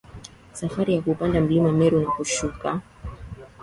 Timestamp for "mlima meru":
1.41-2.01